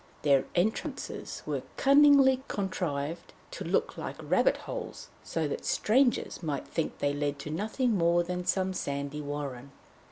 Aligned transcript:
Their 0.23 0.45
entrances 0.55 1.43
were 1.45 1.61
cunningly 1.77 2.41
contrived 2.47 3.33
to 3.51 3.63
look 3.63 3.99
like 3.99 4.15
rabbit 4.27 4.57
holes, 4.57 5.09
so 5.23 5.47
that 5.47 5.63
strangers 5.63 6.41
might 6.41 6.67
think 6.67 6.97
they 6.97 7.13
led 7.13 7.37
to 7.37 7.51
nothing 7.51 7.91
more 7.95 8.23
than 8.23 8.43
some 8.43 8.73
sandy 8.73 9.21
warren. 9.21 9.71